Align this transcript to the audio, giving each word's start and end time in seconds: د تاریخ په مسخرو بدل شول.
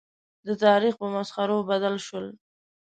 د 0.47 0.49
تاریخ 0.65 0.93
په 1.01 1.07
مسخرو 1.15 1.57
بدل 1.69 1.95
شول. 2.07 2.27